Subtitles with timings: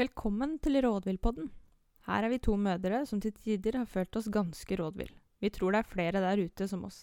[0.00, 1.50] Velkommen til Rådvillpodden.
[2.06, 5.10] Her er vi to mødre som til tider har følt oss ganske rådvill.
[5.44, 7.02] Vi tror det er flere der ute som oss.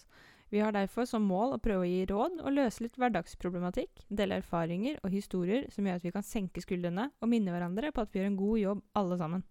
[0.50, 4.40] Vi har derfor som mål å prøve å gi råd og løse litt hverdagsproblematikk, dele
[4.40, 8.10] erfaringer og historier som gjør at vi kan senke skuldrene og minne hverandre på at
[8.10, 9.46] vi gjør en god jobb alle sammen.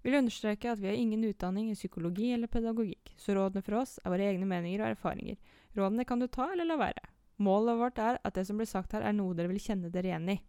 [0.00, 3.82] Vi vil understreke at vi har ingen utdanning i psykologi eller pedagogikk, så rådene for
[3.82, 5.36] oss er våre egne meninger og erfaringer.
[5.76, 7.10] Rådene kan du ta eller la være.
[7.44, 10.14] Målet vårt er at det som blir sagt her er noe dere vil kjenne dere
[10.14, 10.42] igjen i.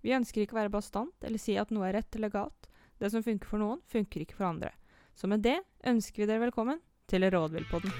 [0.00, 2.68] Vi ønsker ikke å være bastant eller si at noe er rett eller galt.
[3.00, 4.72] Det som funker for noen, funker ikke for andre.
[5.12, 7.92] Så med det ønsker vi dere velkommen til Rådvillpodden.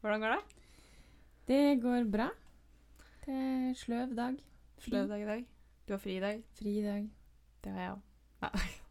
[0.00, 0.42] Hvordan går det?
[1.48, 2.30] Det går bra.
[3.26, 4.38] Det er sløv dag.
[4.80, 5.48] Sløv dag i dag.
[5.84, 6.40] Du har fri i dag.
[6.56, 7.10] Fri i dag.
[7.64, 8.00] Det har jeg òg.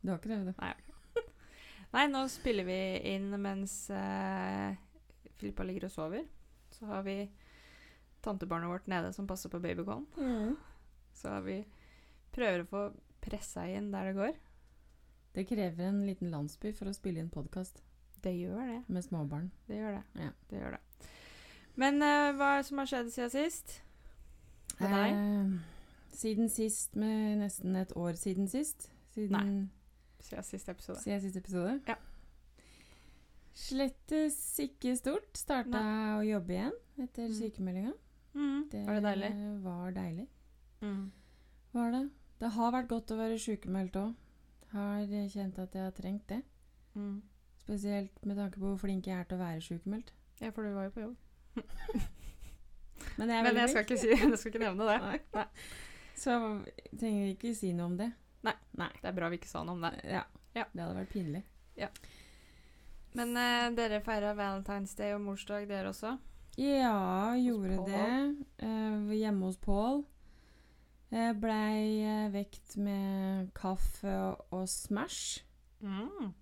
[0.04, 0.54] Du har ikke det, du?
[0.62, 0.76] Nei,
[2.06, 2.80] nå spiller vi
[3.10, 4.76] inn mens uh,
[5.40, 6.28] Filippa ligger og sover.
[6.78, 7.24] Så har vi
[8.22, 10.06] tantebarnet vårt nede som passer på babycon.
[11.18, 11.64] Så har vi
[12.36, 12.82] prøver å få
[13.24, 14.36] pressa inn der det går.
[15.38, 17.84] Det krever en liten landsby for å spille inn podkast
[18.24, 18.84] Det gjør det.
[18.88, 19.52] med småbarn.
[19.68, 20.04] Det gjør det.
[20.22, 20.30] Ja.
[20.50, 21.10] det, gjør det.
[21.76, 23.76] Men uh, hva er det som har skjedd siden sist?
[24.80, 25.14] Med deg?
[25.18, 28.90] Eh, siden sist, med nesten et år siden sist.
[29.14, 29.70] Siden
[30.20, 31.00] Siden siste episode.
[31.02, 31.82] siden siste episode.
[31.88, 31.96] Ja.
[33.58, 35.30] Slettes ikke stort.
[35.38, 35.80] Starta
[36.20, 37.34] å jobbe igjen etter Mm.
[37.40, 37.94] sykemeldinga.
[38.36, 38.70] Mm.
[38.86, 39.32] Var det deilig?
[39.64, 40.28] var deilig.
[40.82, 41.12] Mm.
[41.74, 42.10] Var det.
[42.40, 44.16] Det har vært godt å være sykemeldt òg.
[44.74, 46.44] Har kjent at jeg har trengt det.
[46.96, 47.22] Mm.
[47.58, 50.12] Spesielt med tanke på hvor flink jeg er til å være sykemeldt.
[50.42, 51.18] Ja, for du var jo på jobb.
[53.18, 55.00] Men jeg, Men jeg skal ikke, si, jeg skal ikke nevne det.
[55.08, 55.20] Nei.
[55.34, 55.46] Nei.
[56.18, 56.38] Så
[57.00, 58.12] trenger ikke si noe om det.
[58.48, 58.56] Nei.
[58.80, 58.90] Nei.
[59.02, 59.94] Det er bra vi ikke sa noe om det.
[60.08, 60.24] Ja.
[60.56, 60.66] Ja.
[60.72, 61.44] Det hadde vært pinlig.
[63.18, 66.16] Men eh, dere feira Valentine's Day og morsdag, dere også?
[66.58, 68.06] Ja, gjorde det.
[68.66, 70.04] Eh, hjemme hos Pål.
[71.14, 75.44] Eh, Blei eh, vekt med kaffe og, og Smash.
[75.82, 76.34] Mm.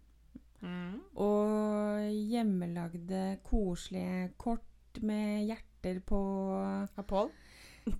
[0.61, 1.01] Mm.
[1.21, 6.21] Og hjemmelagde koselige kort med hjerter på
[6.55, 7.31] Av Pål?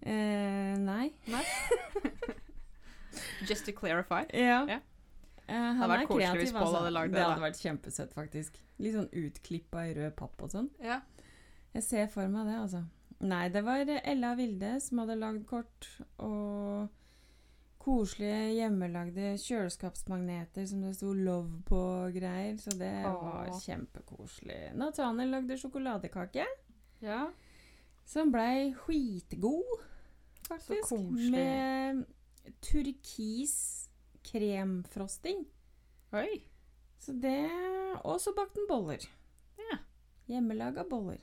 [0.05, 1.11] nei.
[1.29, 1.45] Nei.
[3.49, 4.23] Just to clarify.
[4.33, 4.63] Ja.
[4.69, 4.79] Ja.
[5.45, 6.77] Uh, han hadde vært er koselig kreativ, hvis Pål altså.
[6.79, 7.29] hadde lagd det, Det da.
[7.29, 8.61] hadde vært kjempesøtt, faktisk.
[8.81, 10.69] Litt sånn utklippa i rød papp og sånn.
[10.81, 11.01] Ja.
[11.75, 12.85] Jeg ser for meg det, altså.
[13.25, 15.87] Nei, det var Ella Vilde som hadde lagd kort,
[16.23, 16.89] og
[17.85, 23.59] koselige hjemmelagde kjøleskapsmagneter som det sto 'Love' på og greier, så det var Åh.
[23.61, 24.73] kjempekoselig.
[24.73, 26.45] Nathaniel lagde sjokoladekake,
[27.01, 27.27] ja.
[28.05, 29.85] som blei skitgod,
[30.47, 30.89] faktisk.
[30.89, 31.31] koselig.
[31.31, 32.05] Med
[32.61, 33.89] turkis
[34.25, 35.45] kremfrosting.
[36.15, 36.41] Oi.
[36.99, 37.51] Så det
[38.03, 39.03] Og så bakte han boller.
[39.57, 39.77] Ja.
[40.27, 41.19] Hjemmelaga boller.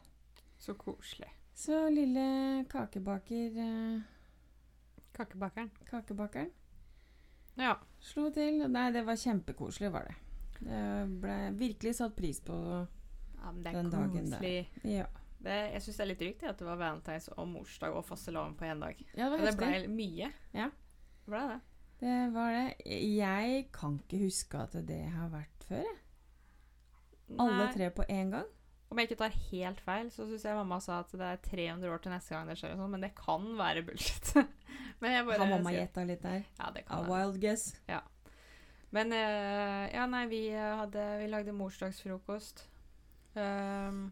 [0.59, 1.29] Så koselig.
[1.55, 4.01] Så lille kakebaker eh,
[5.13, 5.71] Kakebakeren.
[5.91, 6.51] Kakebakeren
[7.57, 7.75] Ja.
[8.01, 8.63] slo til.
[8.73, 10.15] Nei, det var kjempekoselig, var det.
[10.63, 12.55] Det ble virkelig satt pris på.
[13.37, 14.67] ja Den dagen der.
[14.85, 15.07] Ja,
[15.43, 18.55] Det, jeg syns det er litt drygt at det var valentines og morsdag og fastelavn
[18.55, 18.97] på én dag.
[19.17, 20.33] ja det var det ble mye.
[20.55, 20.71] Ja.
[21.23, 21.61] Det ble det.
[22.03, 22.65] Det var det.
[23.17, 25.85] Jeg kan ikke huske at det har vært før.
[25.87, 27.39] Jeg.
[27.41, 28.49] Alle tre på én gang.
[28.93, 31.89] Om jeg ikke tar helt feil, så syns jeg mamma sa at det er 300
[31.95, 34.33] år til neste gang det skjer, og sånn, men det kan være bullshit.
[35.01, 36.43] men jeg bare Har mamma gjetta litt der?
[36.59, 37.09] Ja, det A være.
[37.09, 37.71] wild guess.
[38.93, 42.67] Men uh, ja, nei, vi, eh, hadde, vi lagde morsdagsfrokost.
[43.33, 44.11] Um,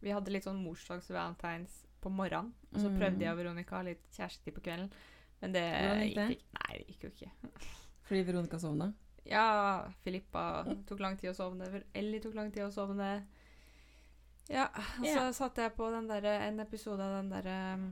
[0.00, 2.54] vi hadde litt sånn morsdags-valentines på morgenen.
[2.72, 2.96] Og så Mm.
[3.02, 4.88] prøvde jeg og Veronica litt kjærestetid på kvelden.
[5.42, 6.26] Men det gikk det?
[6.36, 6.58] ikke.
[6.58, 7.30] Nei, det gikk jo ikke.
[8.06, 8.92] Fordi Veronica sovna.
[9.26, 9.46] Ja,
[10.02, 11.68] Filippa tok lang tid å sovne.
[11.94, 13.14] Ellie tok lang tid å sovne.
[14.50, 14.66] Ja,
[14.98, 15.28] så yeah.
[15.34, 17.84] satte jeg på den der, en episode av den derre um,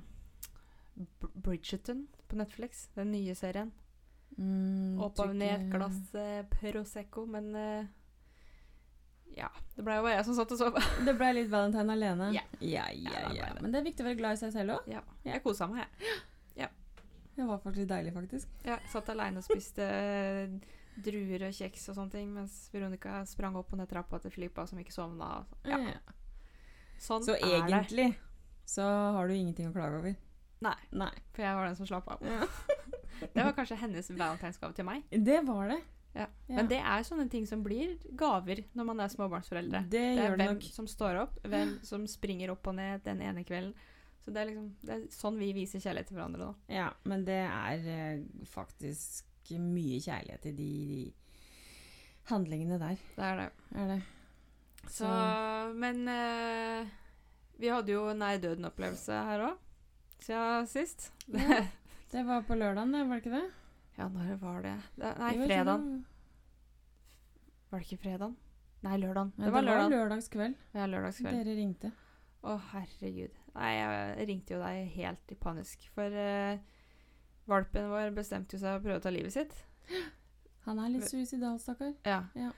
[1.39, 2.89] Bridgerton på Netflix.
[2.97, 3.71] Den nye serien.
[4.39, 7.89] Mm, Opp av ned et glass eh, Prosecco, men eh,
[9.37, 9.51] Ja.
[9.75, 10.79] Det ble jo bare jeg som satt og sov.
[11.07, 12.33] Det ble litt Valentine alene?
[12.35, 12.59] Yeah.
[12.61, 13.55] ja, Ja, ja, ja.
[13.63, 14.91] Men det er viktig å være glad i seg selv òg.
[14.91, 15.05] Ja.
[15.27, 15.87] Jeg kosa meg,
[16.59, 16.71] jeg.
[17.41, 18.49] Det var faktisk deilig, faktisk.
[18.69, 20.57] Ja, satt aleine og spiste eh,
[21.01, 24.67] druer og kjeks og sånne ting, mens Veronica sprang opp og ned trappa til Filippa,
[24.69, 25.39] som ikke sovna.
[25.65, 25.79] Ja.
[25.89, 26.17] Ja.
[27.01, 27.63] Sånn Så er det.
[27.71, 28.11] egentlig
[28.69, 28.85] så
[29.17, 30.19] har du ingenting å klage over.
[30.61, 31.11] Nei, Nei.
[31.33, 32.21] for jeg var den som slapp av.
[32.29, 32.45] Ja.
[33.35, 35.03] Det var kanskje hennes valentinsgave til meg.
[35.13, 35.81] Det var det.
[36.17, 36.27] Ja.
[36.49, 39.83] Men det er sånne ting som blir gaver når man er småbarnsforeldre.
[39.93, 40.63] Det Det er hvem nok.
[40.73, 43.75] som står opp, hvem som springer opp og ned den ene kvelden.
[44.21, 46.53] Så det er liksom det er sånn vi viser kjærlighet til hverandre nå.
[46.73, 49.27] Ja, men det er eh, faktisk
[49.59, 51.01] mye kjærlighet i de, de
[52.31, 53.01] handlingene der.
[53.17, 53.49] Det er det.
[53.75, 54.01] Er det.
[54.91, 55.09] Så,
[55.77, 56.93] men eh,
[57.61, 59.59] vi hadde jo nær døden-opplevelse her òg,
[60.25, 61.11] siden sist.
[61.31, 61.65] Ja.
[62.11, 63.49] Det var på lørdagen, det, var det ikke det?
[63.95, 64.73] Ja, når var det?
[64.99, 65.85] det nei, fredagen.
[67.71, 68.33] Var det ikke fredagen?
[68.83, 69.31] Nei, lørdagen.
[69.37, 69.95] Det, det var lørdagen.
[69.95, 70.57] lørdagskveld.
[70.75, 71.39] Ja, lørdagskveld.
[71.39, 71.93] Dere ringte.
[72.43, 73.37] Å, herregud.
[73.57, 75.87] Nei, jeg ringte jo deg helt i panisk.
[75.95, 76.61] For eh,
[77.51, 79.55] valpen vår bestemte jo seg å prøve å ta livet sitt.
[80.67, 81.95] Han er litt suicidal, stakkar.
[82.07, 82.25] Ja.
[82.39, 82.51] Ja.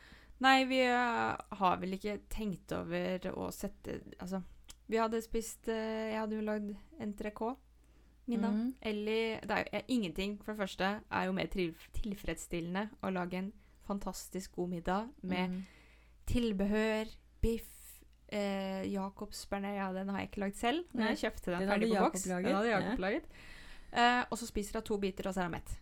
[0.43, 4.43] Nei, vi eh, har vel ikke tenkt over å sette Altså,
[4.91, 6.73] vi hadde spist eh, Jeg hadde jo lagd
[7.03, 7.61] entrecôte.
[8.31, 8.55] Middag.
[8.55, 8.75] Mm.
[8.81, 13.41] Eller Det er jo er ingenting, for det første, er jo mer tilfredsstillende å lage
[13.41, 13.49] en
[13.83, 15.62] fantastisk god middag med mm.
[16.31, 17.11] tilbehør,
[17.43, 17.81] biff,
[18.32, 21.88] eh, Jacobsbearnés Ja, den har jeg ikke lagd selv, men jeg kjøpte den, den ferdig
[21.93, 22.25] på boks.
[22.25, 22.81] Den hadde ja.
[22.81, 23.29] Jakob laget.
[23.93, 25.73] Eh, og så spiser hun to biter, og så er hun mett.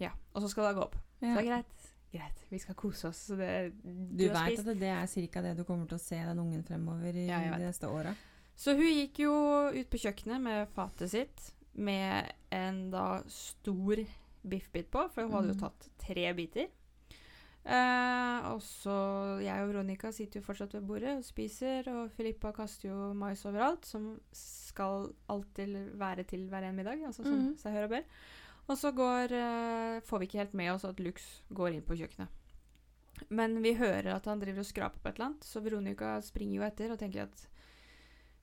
[0.00, 0.10] Ja.
[0.34, 0.96] Og så skal hun gå opp.
[1.20, 1.88] Så det er greit.
[2.12, 3.20] Greit, vi skal kose oss.
[3.28, 3.50] Så det,
[3.84, 5.40] Du du veit at det er ca.
[5.42, 8.14] det du kommer til å se den ungen fremover i Ja, de neste åra.
[8.56, 9.32] Så hun gikk jo
[9.72, 13.96] ut på kjøkkenet med fatet sitt med en da stor
[14.44, 15.60] biffbit på, for hun hadde jo Mhm.
[15.62, 16.66] tatt tre biter.
[17.62, 18.94] Eh, og så
[19.38, 23.44] jeg og Veronica sitter jo fortsatt ved bordet og spiser, og Filippa kaster jo mais
[23.46, 27.56] overalt, som skal alltid være til hver en middag, altså som mm.
[27.62, 28.08] seg hør og bør.
[28.70, 31.98] Og så går, eh, får vi ikke helt med oss at Lux går inn på
[31.98, 32.38] kjøkkenet.
[33.30, 36.58] Men vi hører at han driver og skraper på et eller annet, så Veronica springer
[36.58, 37.44] jo etter og tenker at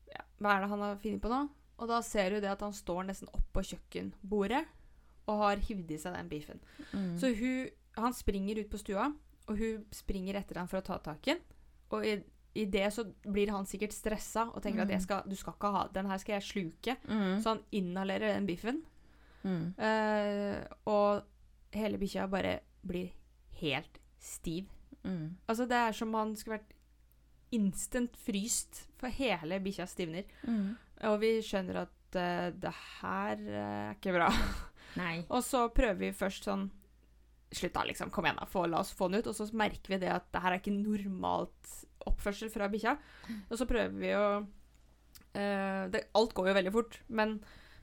[0.10, 1.42] ja, hva er det han har funnet på nå?
[1.80, 4.64] Og da ser du det at han står nesten oppå kjøkkenbordet
[5.30, 6.64] og har hivd i seg den beefen.
[6.92, 7.14] Mm.
[7.22, 9.08] Så hun, han springer ut på stua,
[9.50, 11.42] og hun springer etter ham for å ta tak i den.
[11.92, 12.14] Og i,
[12.62, 14.96] i det så blir han sikkert stressa og tenker at Mm.
[14.98, 16.98] jeg skal, du skal ikke ha den her skal jeg sluke.
[17.10, 17.42] Mm.
[17.42, 18.84] Så han inhalerer den biffen.
[19.44, 19.74] Mm.
[19.80, 21.24] Uh, og
[21.74, 23.10] hele bikkja bare blir
[23.62, 24.68] helt stiv.
[25.04, 25.38] Mm.
[25.48, 26.76] Altså Det er som om han skulle vært
[27.52, 30.24] instant fryst, for hele bikkja stivner.
[30.46, 30.76] Mm.
[31.10, 34.28] Og vi skjønner at uh, det her eh, er ikke bra.
[35.00, 35.24] Nei.
[35.34, 36.68] og så prøver vi først sånn
[37.52, 38.12] Slutt, da, liksom.
[38.14, 38.46] Kom igjen, da.
[38.50, 39.30] Få, la oss få den ut.
[39.32, 41.72] Og så merker vi det at det her er ikke normalt
[42.10, 42.98] oppførsel fra bikkja.
[43.50, 44.28] Og så prøver vi å
[45.34, 47.40] eh, det, Alt går jo veldig fort, men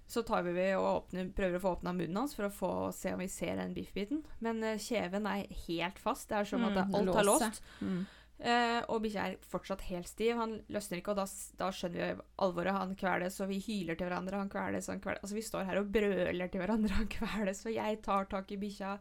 [0.06, 3.10] så tar vi og åpner, prøver å få åpna munnen hans for å få, se
[3.14, 4.22] om vi ser den biffbiten.
[4.44, 6.28] Men eh, kjeven er helt fast.
[6.30, 7.66] Det er som at det, alt er låst låst.
[7.82, 8.04] Mm.
[8.36, 10.36] Eh, og bikkja er fortsatt helt stiv.
[10.38, 11.26] Han løsner ikke, og da,
[11.58, 12.76] da skjønner vi alvoret.
[12.76, 14.44] Han kveles, og vi hyler til hverandre.
[14.44, 15.24] Han kveles, han kveles.
[15.24, 16.94] Altså, vi står her og brøler til hverandre.
[17.00, 18.98] Han kveles, og jeg tar tak i bikkja.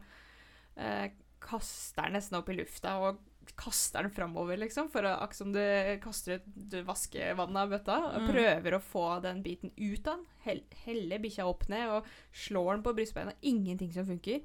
[0.76, 3.18] Eh, kaster den nesten opp i lufta og
[3.56, 4.88] kaster den framover, liksom.
[4.90, 5.60] For akkurat som du
[6.02, 7.98] kaster ut vaskevannet av bøtta.
[8.16, 8.30] Mm.
[8.32, 10.24] prøver å få den biten ut av den.
[10.46, 13.32] Hell, heller bikkja opp ned og slår den på brystbeina.
[13.42, 14.42] Ingenting som funker.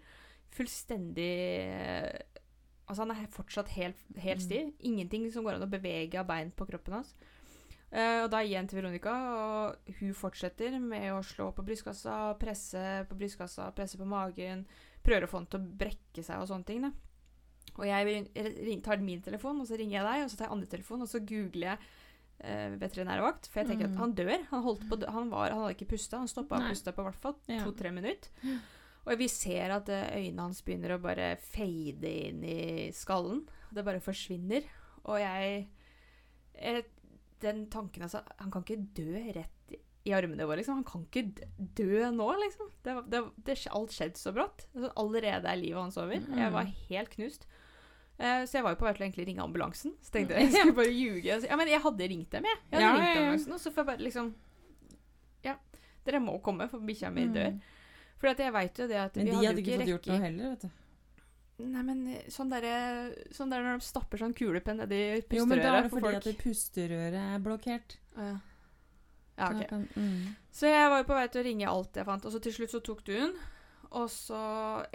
[0.52, 1.32] Fullstendig
[1.66, 2.22] eh,
[2.92, 4.46] Altså, han er fortsatt helt, helt Mm.
[4.46, 4.74] stiv.
[4.84, 7.14] Ingenting som går an å bevege av bein på kroppen hans.
[7.92, 12.84] Eh, og da igjen til Veronica, og hun fortsetter med å slå på brystkassa, presse
[13.10, 14.66] på brystkassa, presse på magen,
[15.04, 16.86] prøver å få den til å brekke seg og sånne ting.
[16.86, 16.92] Da.
[17.78, 20.72] Og jeg tar min telefon, og så ringer jeg deg, og så tar jeg andre
[20.72, 21.80] telefon, og så googler jeg
[22.44, 23.94] uh, veterinærvakt, for jeg tenker Mm.
[23.94, 24.46] at han dør.
[24.52, 24.98] Han holdt på.
[25.12, 27.60] Han, var, han hadde ikke pusta, han stoppa å puste på hvert fall Ja.
[27.66, 28.30] to-tre minutter.
[29.06, 33.44] Og vi ser at eh, øynene hans begynner å bare fade inn i skallen.
[33.74, 34.64] Det bare forsvinner.
[35.10, 35.68] Og jeg,
[36.62, 36.84] jeg
[37.42, 40.80] Den tanken altså Han kan ikke dø rett i, armene våre, liksom.
[40.80, 42.72] Han kan ikke dø nå, liksom.
[42.82, 44.66] Det, det, det, alt skjedde så brått.
[44.74, 46.16] Altså, allerede er livet hans over.
[46.18, 47.46] Jeg var helt knust.
[48.18, 49.94] Eh, så jeg var jo på vei til å egentlig ringe ambulansen.
[50.02, 51.38] Så tenkte jeg jeg skulle bare ljuge.
[51.46, 52.64] Ja, men jeg hadde ringt dem, jeg.
[52.72, 54.34] Jeg hadde Ja, ringt ambulansen, og så får jeg bare liksom
[55.46, 55.56] Ja,
[56.06, 57.56] dere må komme, for bikkja mi dør.
[57.56, 57.62] Mm.
[58.22, 60.22] For jeg veit jo det at Men vi de hadde hadde ikke fått gjort noe
[60.26, 60.81] heller, vet du.
[61.62, 62.66] Nei, men eh, sånn der,
[63.36, 65.02] Sånn der når de stapper sånn kulepenn nedi
[65.38, 66.20] Jo, men da er det fordi folk.
[66.22, 67.98] at det pusterøret er blokkert.
[68.18, 68.34] Ja.
[69.38, 69.64] ja, ok.
[69.70, 70.36] kan, mm.
[70.52, 72.56] Så jeg var jo på vei til å ringe alt jeg fant, og så til
[72.58, 73.36] slutt så tok du den.
[73.92, 74.40] Og så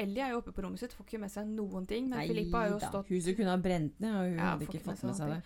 [0.01, 2.07] Ellie er jo oppe på rommet sitt, får ikke med seg noen ting.
[2.09, 4.79] Men Filippa har jo stått Huset kunne ha brent ned, og hun Ja, hadde ikke
[4.81, 5.41] fått med fått med seg seg det.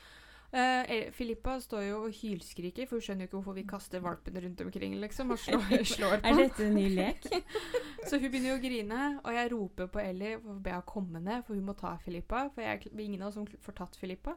[0.52, 4.38] El- Filippa står jo og hylskriker, for hun skjønner jo ikke hvorfor vi kaster valpen
[4.42, 7.28] rundt omkring, liksom, og slår, slår på Er dette en ny lek?
[8.08, 10.88] Så hun begynner jo å grine, og jeg roper på Ellie for å be henne
[10.90, 12.48] komme ned, for hun må ta Filippa.
[12.54, 14.34] For jeg, er ingen av oss som får tatt Filippa.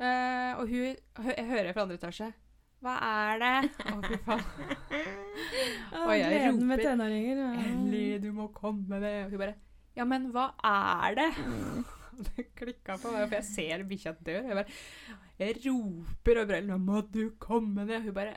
[0.00, 2.30] Uh, og hun hø- Jeg hører fra andre etasje
[2.82, 3.50] Hva er det?
[3.92, 4.40] Å, fy faen.
[6.00, 7.42] Og jeg gleden med roper, tenåringer.
[7.44, 7.50] ja.
[7.68, 9.26] Ellie, du må komme ned.
[9.28, 9.54] Og hun bare
[9.94, 11.28] Ja, men hva er det?
[12.36, 14.38] Det klikka på meg, for jeg ser bikkja dø.
[14.42, 14.66] Jeg bare
[15.40, 18.36] Jeg roper og brøler må du komme ned!' Hun bare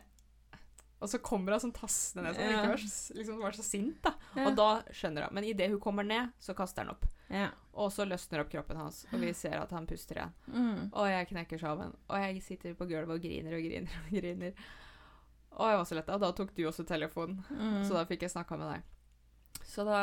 [1.01, 4.13] Og så kommer hun sånn tassende ned, ikke var så, liksom, var så sint, da.
[4.35, 4.45] Ja.
[4.47, 5.35] Og da skjønner hun.
[5.35, 7.03] Men idet hun kommer ned, så kaster han opp.
[7.29, 7.49] Ja.
[7.75, 10.33] Og så løsner opp kroppen hans, og vi ser at han puster igjen.
[10.47, 10.79] Mm.
[10.95, 11.91] Og jeg knekker sammen.
[12.07, 14.65] Og jeg sitter på gulvet og griner og griner og griner.
[15.51, 16.17] Og jeg var så letta.
[16.23, 17.83] Da tok du også telefonen, Mm.
[17.85, 18.81] så da fikk jeg snakka med deg.
[19.67, 20.01] Så da,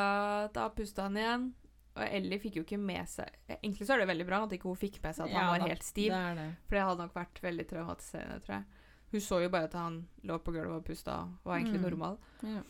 [0.53, 1.55] da pusta han igjen.
[1.95, 4.71] Og Ellie fikk jo ikke med seg Egentlig så er det veldig bra at ikke
[4.71, 6.09] hun fikk med seg at Ja han var da, helt stiv.
[6.15, 6.47] Det det.
[6.69, 8.65] For det hadde nok vært veldig traumatiserende, tror jeg.
[9.13, 11.89] Hun så jo bare at han lå på gulvet og pusta og var egentlig Mm.
[11.91, 12.17] normal.
[12.43, 12.63] Ja.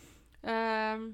[0.96, 1.04] Um,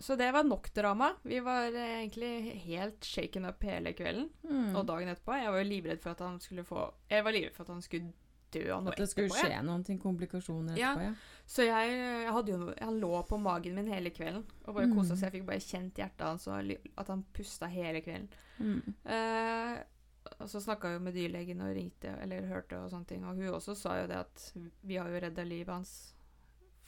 [0.00, 1.10] så det var nok drama.
[1.26, 4.76] Vi var eh, egentlig helt shaken up hele kvelden Mm.
[4.76, 5.34] og dagen etterpå.
[5.42, 7.82] Jeg var jo livredd for at han skulle få Jeg var livredd for at han
[7.82, 8.12] skulle
[8.54, 9.48] dø av noe At det skulle etterpå.
[9.50, 11.12] skje noen ting, komplikasjoner etterpå, ja.
[11.48, 14.96] Så jeg, jeg jo Han lå på magen min hele kvelden og bare Mm.
[14.96, 15.32] kosa seg.
[15.32, 18.28] Jeg fikk bare kjent hjertet hans og at han pusta hele kvelden.
[18.58, 18.94] Mm.
[19.04, 19.78] Eh,
[20.40, 23.24] og så snakka jeg med dyrlegen og ringte eller hørte og sånne ting.
[23.24, 24.52] Og hun også sa jo det at
[24.84, 26.14] vi har jo redda livet hans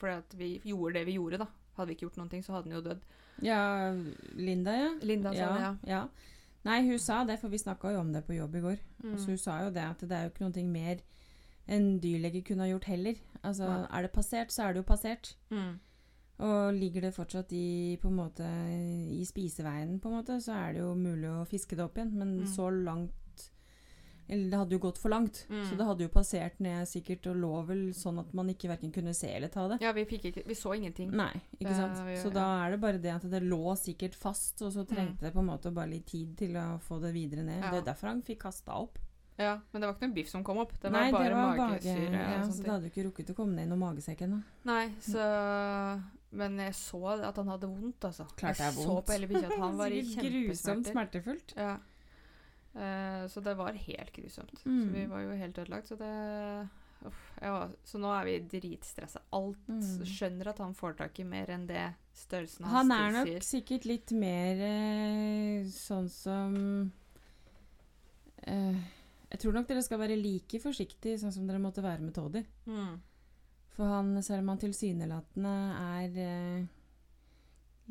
[0.00, 1.46] fordi at vi gjorde det vi gjorde, da.
[1.76, 3.02] Hadde vi ikke gjort noen ting, så hadde han jo dødd.
[3.44, 3.92] Ja,
[4.36, 4.90] Linda, ja.
[5.02, 5.76] Linda sa ja, det, ja.
[5.88, 6.08] ja.
[6.64, 8.78] Nei, hun sa det, for vi snakka jo om det på jobb i går.
[9.04, 9.14] Mm.
[9.18, 11.00] Så hun sa jo det at det er jo ikke noen ting mer
[11.70, 13.14] en dyrlege kunne ha gjort heller.
[13.42, 13.86] Altså, ja.
[13.94, 15.34] er det passert, så er det jo passert.
[15.54, 15.78] Mm.
[16.40, 18.46] Og ligger det fortsatt i, på en måte,
[19.12, 22.14] i spiseveien, på en måte, så er det jo mulig å fiske det opp igjen.
[22.16, 22.46] Men Mm.
[22.48, 23.12] så langt
[24.30, 25.40] Eller det hadde jo gått for langt.
[25.50, 25.64] Mm.
[25.66, 28.92] Så det hadde jo passert ned sikkert og lå vel sånn at man ikke verken
[28.94, 29.80] kunne se eller ta det.
[29.82, 31.10] Ja, vi, ikke, vi så ingenting.
[31.10, 31.96] Nei, ikke sant.
[31.98, 34.84] var vi, Så da er det bare det at det lå sikkert fast, og så
[34.86, 35.24] trengte Mm.
[35.26, 37.58] det på en måte bare litt tid til å få det videre ned.
[37.60, 37.70] Ja.
[37.72, 38.98] Det er derfor han fikk kasta opp.
[39.40, 40.72] Ja, Men det var ikke noe biff som kom opp.
[40.82, 42.12] Det var Nei, bare det var magesyre.
[42.12, 44.42] ja, og så da hadde du ikke rukket å komme ned i noen magesekk ennå.
[44.68, 45.28] Nei, så
[46.32, 48.26] Men jeg så at han hadde vondt, altså.
[48.36, 50.44] Klart det er Jeg så på hele bikkja at han var i kjempesmerter.
[50.46, 51.54] grusomt smertefullt.
[51.56, 51.72] Ja.
[52.76, 54.52] Uh, så det var helt grusomt.
[54.60, 54.92] Så Mm.
[54.94, 55.88] vi var jo helt ødelagt.
[55.88, 56.68] Så det
[57.06, 59.18] uff, ja, Så nå er vi dritstressa.
[59.32, 60.04] Alt Mm.
[60.06, 63.84] skjønner at han får tak i mer enn det størrelsen Han hans er nok sikkert
[63.86, 66.92] litt mer eh, sånn som
[68.46, 68.76] eh,
[69.30, 72.40] Jeg tror nok dere skal være like forsiktige sånn som dere måtte være med Toddy.
[72.66, 72.96] Mm.
[73.76, 76.64] For han, selv om han tilsynelatende er eh,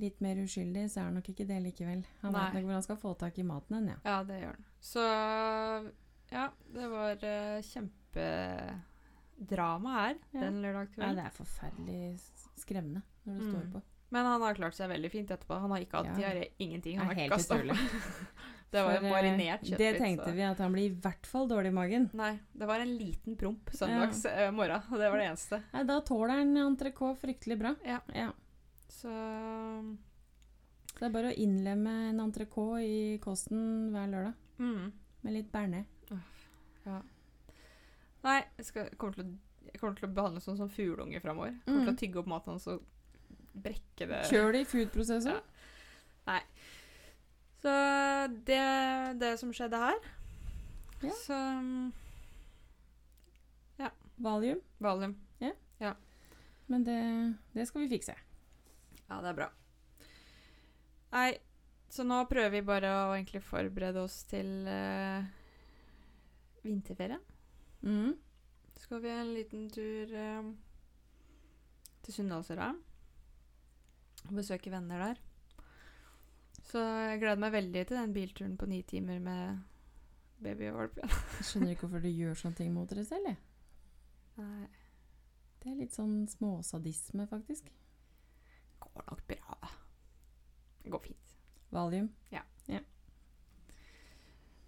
[0.04, 2.04] litt mer uskyldig, så er han nok ikke det likevel.
[2.22, 2.42] Han Nei.
[2.44, 3.98] vet nok hvor han skal få tak i maten hen, ja.
[4.06, 4.66] Ja, det gjør han.
[4.80, 5.02] Så
[6.32, 10.40] ja, det var eh, kjempedrama her Ja.
[10.44, 12.20] den lørdag Nei, Ja, det er forferdelig
[12.60, 13.52] skremmende når det Mm.
[13.54, 13.82] står på.
[14.12, 15.60] Men han har klart seg veldig fint etterpå.
[15.62, 16.14] Han har ikke hatt Ja.
[16.34, 16.48] diaré.
[16.60, 16.98] Ingenting.
[16.98, 17.78] Han er har helt utrolig.
[18.72, 19.78] Det var jo eh, marinert kjøttbit.
[19.82, 22.10] Det tenkte så- vi, at han blir i hvert fall dårlig i magen.
[22.14, 24.52] Nei, det var en liten promp søndags ja.
[24.52, 24.84] morgen.
[24.92, 25.62] Og det var det eneste.
[25.74, 27.76] Nei, da tåler han entrecôte fryktelig bra.
[27.86, 28.00] Ja.
[28.14, 28.30] ja.
[28.90, 29.10] Så
[30.94, 34.34] Så det er bare å innlemme en entrecôte i kosten hver lørdag.
[34.60, 34.92] mm.
[35.22, 35.86] Med litt bearnés.
[38.24, 39.34] Nei, jeg, skal, kommer til å,
[39.70, 41.54] jeg kommer til å behandle sånn som fugleunge framover.
[41.66, 41.96] Kommer til Mm.
[41.96, 42.84] å tygge opp maten hans og
[43.56, 44.22] brekke det.
[44.30, 45.40] Kjør det i foodprosessor.
[46.28, 46.40] Ja.
[47.60, 47.72] Så
[48.48, 50.12] det er det som skjedde her.
[51.04, 51.16] Ja.
[51.24, 51.40] Så
[53.80, 53.90] ja.
[54.18, 54.62] Valium.
[54.80, 55.18] Valium.
[56.70, 58.14] Men det, det skal vi fikse.
[59.08, 59.48] Ja, det er bra.
[61.10, 61.30] Nei,
[61.90, 65.26] så nå prøver vi bare å egentlig forberede oss til uh,
[66.62, 67.24] vinterferien.
[67.82, 68.14] Mm.
[68.76, 70.52] Så skal vi en liten tur uh,
[72.06, 72.70] til Sunndalsøra.
[74.28, 75.26] Og besøke venner der.
[76.68, 79.60] Så jeg gleder meg veldig til den bilturen på ni timer med
[80.44, 81.00] baby og valp.
[81.04, 83.26] Jeg skjønner ikke hvorfor du gjør sånne ting mot dere selv.
[83.32, 83.38] jeg.
[84.38, 84.68] Nei,
[85.60, 87.66] Det er litt sånn småsadisme, faktisk.
[87.66, 89.58] det går nok bra.
[90.84, 91.36] Det går fint.
[91.72, 92.10] Valium.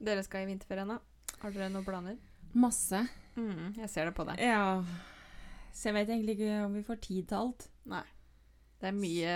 [0.01, 0.97] Dere skal i vinterferien, da?
[1.43, 2.15] Har dere noen planer?
[2.57, 3.03] Masse.
[3.37, 4.39] Mm, jeg ser det på deg.
[4.41, 4.81] Ja.
[5.71, 7.67] Så jeg vet egentlig ikke om vi får tid til alt.
[7.85, 8.01] Nei.
[8.81, 9.35] Det er mye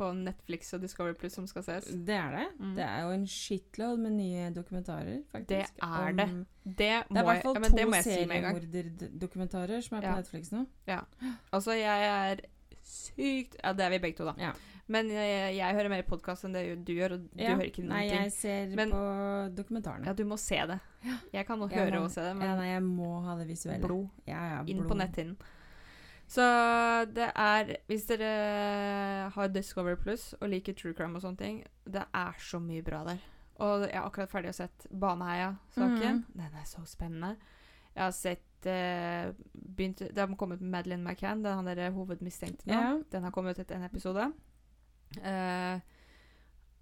[0.00, 1.90] på Netflix og Discovery Plus som skal ses.
[1.92, 2.46] Det er det.
[2.58, 2.72] Mm.
[2.78, 5.74] Det er jo en shitload med nye dokumentarer, faktisk.
[5.76, 6.28] Det er det.
[6.64, 8.04] Det Det er i hvert fall ja, to må gang.
[8.08, 10.16] seriemorderdokumentarer som er på Ja.
[10.16, 10.66] Netflix nå.
[10.88, 11.00] Ja.
[11.52, 12.40] Altså, jeg er
[12.82, 14.34] sykt Ja, det er vi begge to, da.
[14.38, 14.52] Ja.
[14.90, 17.54] Men jeg, jeg hører mer podkast enn det du gjør, og du Ja.
[17.54, 18.22] hører ikke noen Nei, ting.
[18.22, 20.06] jeg ser Men- på dokumentarene.
[20.06, 20.80] Ja, du må se det.
[21.32, 23.46] Jeg kan Jeg høre må- og se det, ja, men nei, jeg må ha det
[23.48, 23.80] visuelle.
[23.86, 24.88] blod Ja, ja, inn blod.
[24.90, 25.36] på netthinnen.
[26.30, 26.44] Så
[27.10, 31.60] det er Hvis dere har Discovery Plus og liker true crime og sånne ting,
[31.90, 33.22] det er så mye bra der.
[33.60, 36.22] Og jeg er akkurat ferdig å sett Baneheia-saken.
[36.22, 36.38] Mm.
[36.38, 37.34] Den er så spennende.
[37.90, 42.70] Jeg har sett eh, begynt, Det har kommet med Madeleine McCann, den han der hovedmistenkte
[42.70, 42.78] nå.
[42.78, 43.00] Yeah.
[43.12, 44.30] Den har kommet etter en episode.
[45.18, 45.82] Eh,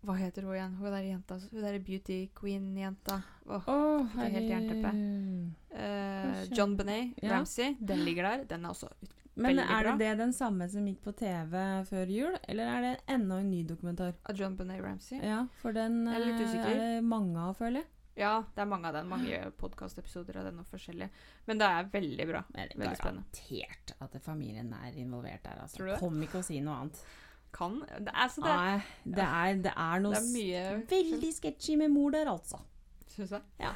[0.06, 0.76] hva heter hun igjen?
[0.78, 3.22] Hun der jenta Hun der beauty queen-jenta.
[3.48, 4.92] Åh, oh, Fikk jeg helt jernteppe.
[4.92, 5.54] herregud.
[5.72, 7.32] eh, John Benet yeah.
[7.32, 7.74] Ramsey.
[7.80, 8.44] Den ligger der.
[8.52, 8.92] Den er også
[9.38, 11.54] Men er det det den samme som gikk på TV
[11.88, 14.16] før jul, eller er det enda en ny dokumentar?
[14.28, 15.21] Av John Benet Ramsey.
[15.23, 17.90] Ja, for den er eh, er det mange av, føler jeg.
[18.18, 19.07] Ja, det er mange av den.
[19.11, 21.11] Mange podkastepisoder av den og forskjellige.
[21.47, 22.42] Men det er veldig bra.
[22.50, 23.30] Det Veldig er spennende.
[23.30, 25.62] garantert at familien er involvert der.
[25.62, 25.78] Altså.
[25.78, 26.00] Tror du det?
[26.02, 27.02] Kom ikke og si noe annet.
[27.54, 31.95] Kan det er, det, Nei, det er, det er noe det er veldig sketchy med
[31.95, 32.59] mor der, altså.
[33.18, 33.42] Syns jeg.
[33.58, 33.72] Ja.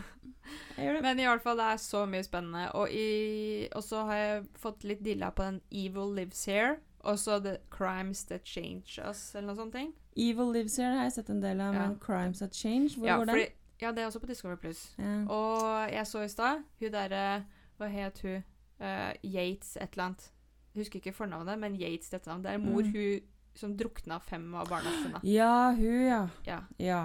[0.77, 1.03] Jeg gjør det.
[1.03, 2.69] Men i alle fall, det er så mye spennende.
[2.79, 6.77] Og, i, og så har jeg fått litt dilla på den Evil Lives Here.
[7.03, 9.73] Og så The Crimes That Change Us, eller noe sånt.
[9.75, 9.91] ting.
[10.17, 11.89] Evil Lives Here har jeg sett en del av, Ja.
[11.89, 13.47] men Crimes That Change, hvor Ja, går den?
[13.83, 14.95] ja, det er også på Discovery Plus.
[14.99, 15.25] Ja.
[15.27, 17.45] Og jeg så i stad hun derre
[17.79, 18.45] Hva het hun?
[18.81, 20.31] Uh, Yates et eller annet.
[20.75, 22.45] Jeg husker ikke fornavnet, men Yates et eller annet.
[22.45, 22.93] Det er mor Mm.
[22.93, 23.21] hun
[23.55, 25.21] som drukna fem av barna sine.
[25.29, 26.29] ja, hun, ja.
[26.47, 27.01] Ja, ja.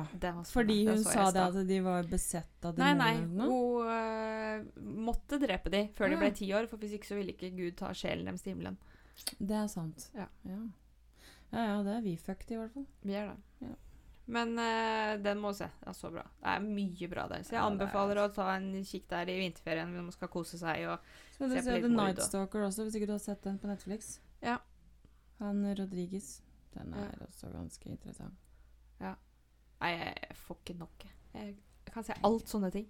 [0.47, 3.03] Fordi hun sa det at de var besett av Nei, demoner.
[3.03, 3.13] nei.
[3.23, 3.47] eller.
[3.51, 6.19] Hun uh, måtte drepe dem før de Ah.
[6.19, 8.77] ble ti år, for hvis ikke så ville ikke Gud ta sjelen deres til himmelen.
[9.39, 10.09] Det er sant.
[10.15, 10.27] Ja.
[10.45, 10.61] ja.
[11.51, 12.85] Ja, ja, det er vi fucked, i hvert fall.
[13.03, 13.67] Vi er det.
[13.67, 13.75] Ja.
[14.27, 15.67] Men uh, den må se.
[15.79, 16.23] Det er så bra.
[16.43, 17.43] Det er mye bra der.
[17.47, 20.27] Så jeg Ja, er- anbefaler å ta en kikk der i vinterferien når man skal
[20.27, 20.83] kose seg.
[20.91, 20.99] Og
[21.37, 22.19] Så du Se du på se litt The Night.
[22.23, 24.19] Stalker også, hvis ikke du har sett den på Netflix.
[24.43, 24.57] Ja.
[25.39, 26.41] Han Rodriges.
[26.73, 27.25] Den er Ja.
[27.25, 28.33] også ganske interessant.
[28.99, 29.13] Ja.
[29.81, 31.05] Nei, jeg får ikke nok.
[31.33, 32.87] Jeg, jeg kan se alt sånne ting.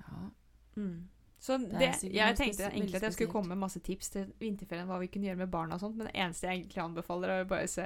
[0.00, 0.30] Ja.
[0.76, 1.08] Mm.
[1.38, 4.86] Så det, det jeg tenkte egentlig at jeg skulle komme med masse tips til vinterferien,
[4.88, 7.44] hva vi kunne gjøre med barna og sånt, men det eneste jeg egentlig anbefaler, er
[7.44, 7.84] å bare se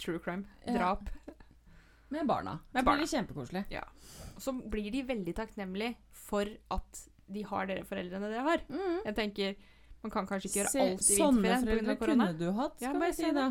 [0.00, 0.46] true crime.
[0.66, 0.78] Ja.
[0.78, 1.10] Drap.
[2.10, 2.56] Med barna.
[2.72, 2.98] Med det barna.
[3.04, 3.64] blir kjempekoselig.
[4.34, 5.94] Og så blir de veldig takknemlige
[6.26, 8.64] for at de har dere foreldrene dere har.
[8.72, 8.96] Mm.
[9.06, 9.60] Jeg tenker,
[10.02, 12.04] man kan kanskje ikke gjøre Se, alt i sånne vinterferien foreldre pga.
[12.04, 12.26] korona.
[12.26, 13.46] kunne du hatt, skal bare vi si da.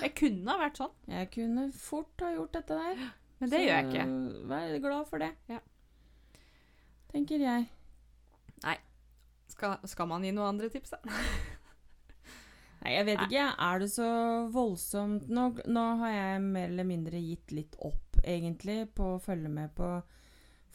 [0.00, 3.04] Jeg kunne ha vært sånn, Jeg kunne fort ha gjort dette der.
[3.40, 4.06] men det så gjør jeg ikke.
[4.50, 5.30] Vær glad for det.
[5.48, 5.60] Ja.
[7.12, 7.68] Tenker jeg.
[9.50, 11.00] Skal, skal man gi noen andre tips, da?
[12.80, 13.26] Nei, jeg vet Nei.
[13.28, 13.46] ikke.
[13.66, 14.06] Er det så
[14.54, 19.50] voldsomt nå, nå har jeg mer eller mindre gitt litt opp, egentlig, på å følge
[19.52, 19.90] med på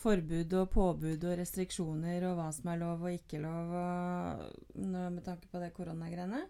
[0.01, 5.23] forbud og påbud og restriksjoner og hva som er lov og ikke lov, og, med
[5.25, 6.43] tanke på det koronagreiene.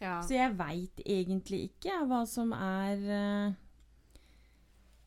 [0.00, 0.20] Ja.
[0.22, 3.56] Så jeg veit egentlig ikke hva som er eh,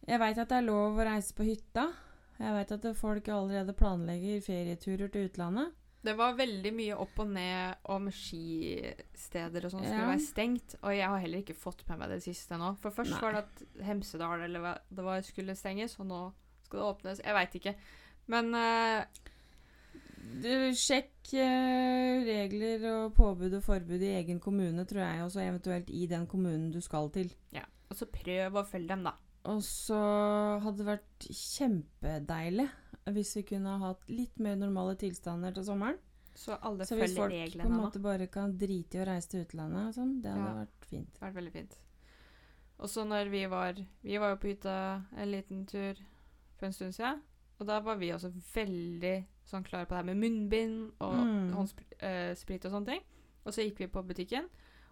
[0.09, 1.85] Jeg veit at det er lov å reise på hytta.
[2.41, 5.77] Jeg veit at folk allerede planlegger ferieturer til utlandet.
[6.01, 10.09] Det var veldig mye opp og ned om skisteder og sånn skulle Ja.
[10.09, 10.75] være stengt.
[10.81, 12.71] Og jeg har heller ikke fått med meg det siste nå.
[12.81, 13.21] For først Nei.
[13.21, 16.21] var det at Hemsedal eller det var skulle stenges, og nå
[16.71, 17.21] skal det åpnes.
[17.27, 17.75] Jeg veit ikke.
[18.31, 19.03] Men eh,
[20.41, 25.41] Du, sjekk eh, regler og påbud og forbud i egen kommune, tror jeg, og så
[25.43, 27.33] eventuelt i den kommunen du skal til.
[27.51, 29.11] Ja, Og så prøv å følge dem, da.
[29.51, 29.97] Og så
[30.61, 32.67] hadde det vært kjempedeilig
[33.11, 35.97] hvis vi kunne hatt litt mer normale tilstander til sommeren.
[36.37, 37.79] Så alle Så hvis folk på en reglene nå.
[37.81, 40.59] måte bare kan drite i å reise til utlandet og sånn, det hadde Ja.
[40.61, 41.17] vært fint.
[41.19, 41.75] Vært veldig fint.
[42.79, 45.95] Og så når vi var Vi var jo på hytta en liten tur
[46.61, 47.21] for en stund siden.
[47.59, 49.15] Og da var vi også veldig
[49.49, 51.51] sånn klare på det her med munnbind og Mm.
[51.57, 53.01] håndsprit og sånne ting.
[53.45, 54.47] Og så gikk vi på butikken.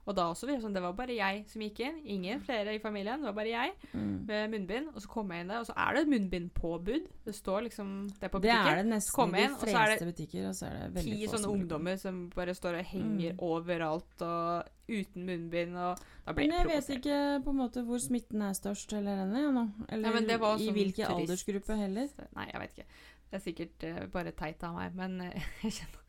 [0.09, 1.97] Og da også, vi var sånn, det var bare jeg som gikk inn.
[2.09, 3.21] Ingen flere i familien.
[3.21, 4.25] Det var bare jeg Mm.
[4.25, 4.87] med munnbind.
[4.95, 7.05] Og så kom jeg inn der, og så er det et munnbindpåbud.
[7.25, 10.47] Det står liksom det på Det er det nesten i de fleste butikker.
[10.49, 13.39] Og så er det veldig Ti få sånne ungdommer som bare står og henger Mm.
[13.39, 15.77] overalt og uten munnbind.
[15.77, 18.93] Og da blir Men jeg jeg vet ikke på en måte hvor smitten er størst
[18.97, 19.37] eller ennå.
[19.45, 19.69] jeg nå.
[19.89, 20.17] Eller Ja,
[20.55, 22.09] i sånn hvilken turist- aldersgruppe heller.
[22.35, 22.85] Nei, jeg vet ikke.
[23.31, 25.29] Det er sikkert uh, bare teit av meg, men uh,
[25.61, 25.99] jeg kjenner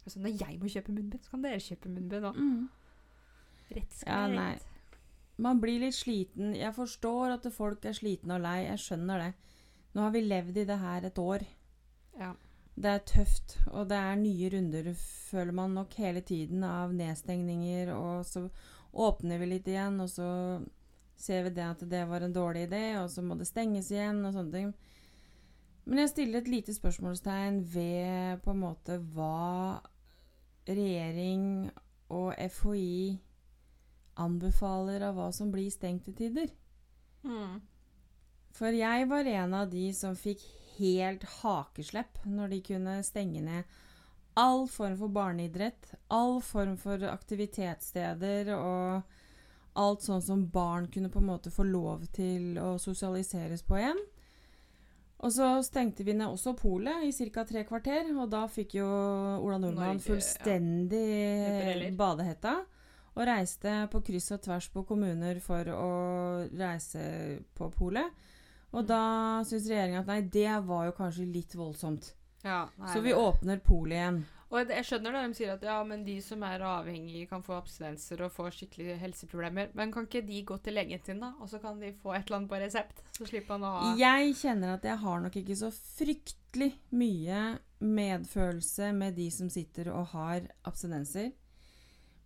[0.00, 2.36] jeg er sånn, Når jeg må kjøpe munnbind, så kan dere kjøpe munnbind òg.
[2.36, 2.68] Mm.
[3.70, 4.66] Rett skal Ja, rett.
[5.40, 6.52] Man blir litt sliten.
[6.56, 8.66] Jeg forstår at folk er slitne og lei.
[8.66, 9.30] Jeg skjønner det.
[9.94, 11.46] Nå har vi levd i det her et år.
[12.18, 12.34] Ja.
[12.80, 14.92] Det er tøft, og det er nye runder,
[15.30, 17.90] føler man nok hele tiden, av nedstengninger.
[17.92, 18.46] Og så
[18.92, 20.28] åpner vi litt igjen, og så
[21.20, 24.22] ser vi det at det var en dårlig idé, og så må det stenges igjen,
[24.24, 24.72] og sånne ting.
[25.84, 29.80] Men jeg stiller et lite spørsmålstegn ved på en måte hva
[30.68, 31.44] regjering
[32.14, 33.18] og FHI
[34.20, 36.50] anbefaler av hva som blir stengt til tider.
[37.24, 37.60] Mm.
[38.56, 40.42] For jeg var en av de som fikk
[40.78, 43.78] helt hakeslepp når de kunne stenge ned
[44.40, 49.02] all form for barneidrett, all form for aktivitetssteder og
[49.80, 54.00] alt sånn som barn kunne på en måte få lov til å sosialiseres på igjen.
[55.20, 57.44] Og så stengte vi ned også polet i ca.
[57.44, 62.62] tre kvarter, og da fikk jo Ola Nordmann fullstendig badehetta.
[63.16, 65.90] Og reiste på kryss og tvers på kommuner for å
[66.56, 68.10] reise på polet.
[68.72, 68.86] Og Mm.
[68.86, 72.12] da syns regjeringa at nei, det var jo kanskje litt voldsomt.
[72.44, 74.24] Ja, nei, Så vi åpner polet igjen.
[74.50, 77.54] Og jeg skjønner da de sier at ja, men de som er avhengige, kan få
[77.60, 79.68] abstinenser og få skikkelige helseproblemer.
[79.74, 81.32] Men kan ikke de gå til legen sin, da?
[81.40, 83.02] Og så kan de få et eller annet på resept?
[83.12, 87.58] Så slipper han å ha Jeg kjenner at jeg har nok ikke så fryktelig mye
[87.80, 91.30] medfølelse med de som sitter og har abstinenser.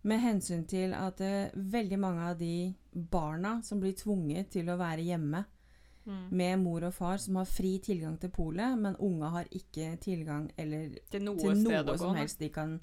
[0.05, 4.77] Med hensyn til at uh, veldig mange av de barna som blir tvunget til å
[4.77, 5.41] være hjemme
[6.05, 6.27] mm.
[6.29, 10.51] med mor og far, som har fri tilgang til polet, men unga har ikke tilgang
[10.61, 12.19] eller til noe, til noe som gå.
[12.21, 12.77] helst de kan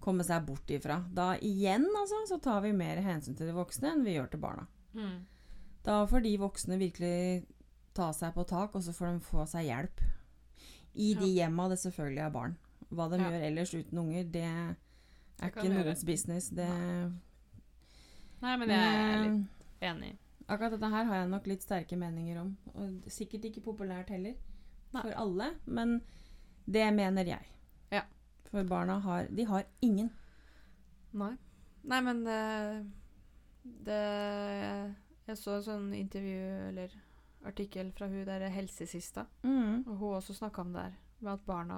[0.00, 1.02] komme seg bort ifra.
[1.12, 4.42] Da igjen, altså, så tar vi mer hensyn til de voksne enn vi gjør til
[4.46, 4.66] barna.
[4.94, 5.18] Mm.
[5.84, 7.44] Da får de voksne virkelig
[7.96, 10.02] ta seg på tak, og så får de få seg hjelp.
[10.94, 12.56] I de hjemma det selvfølgelig er barn.
[12.90, 13.28] Hva de Ja.
[13.30, 14.76] gjør ellers uten unger, det
[15.42, 16.48] er Det er ikke noens business.
[16.50, 16.68] Det,
[18.42, 20.12] Nei, men jeg er litt enig.
[20.50, 22.54] Akkurat dette her har jeg nok litt sterke meninger om.
[22.74, 24.34] Og sikkert ikke populært heller
[24.92, 25.02] Nei.
[25.02, 26.00] for alle, men
[26.66, 27.46] det mener jeg.
[27.92, 28.02] Ja.
[28.50, 30.10] For barna har De har ingen.
[31.12, 31.36] Nei.
[31.84, 32.40] Nei, men det,
[33.86, 34.00] det
[35.28, 36.96] Jeg så en sånn intervju eller
[37.46, 39.84] artikkel fra hun der helsesista, Mm.
[39.86, 41.76] og hun også snakka om det her, med at barna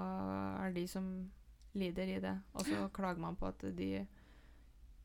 [0.65, 1.31] er de som
[1.79, 2.35] lider i det.
[2.55, 4.07] Og så klager man på at de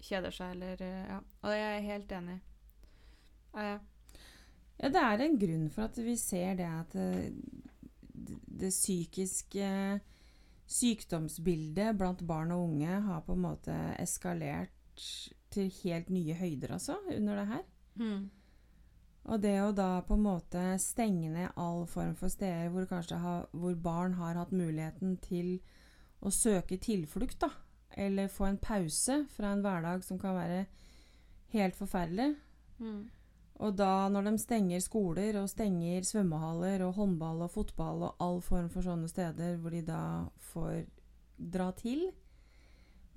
[0.03, 1.19] kjeder seg, eller Ja.
[1.41, 2.39] Og jeg er helt enig.
[3.53, 3.57] i.
[3.57, 3.79] Ja,
[4.77, 7.31] ja, det er en grunn for at vi ser det at eh,
[8.13, 9.69] det, det psykiske
[10.67, 14.73] sykdomsbildet blant barn og unge har på en måte eskalert
[15.53, 17.63] til helt nye høyder, altså, under det her.
[17.95, 18.29] Mm.
[19.27, 23.47] Og det å da på en måte stenge ned all form for steder hvor, har,
[23.51, 25.57] hvor barn har hatt muligheten til
[26.21, 27.49] å søke tilflukt, da.
[27.97, 30.65] Eller få en pause fra en hverdag som kan være
[31.53, 32.35] helt forferdelig.
[32.79, 33.07] Mm.
[33.57, 38.41] Og da når de stenger skoler og stenger svømmehaller og håndball og fotball og all
[38.45, 40.01] form for sånne steder hvor de da
[40.51, 40.83] får
[41.37, 42.11] dra til,